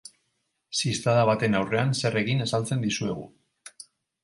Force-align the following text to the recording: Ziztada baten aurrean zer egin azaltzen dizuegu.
Ziztada 0.79 1.25
baten 1.31 1.59
aurrean 1.59 1.93
zer 2.03 2.19
egin 2.23 2.43
azaltzen 2.47 2.83
dizuegu. 2.89 3.31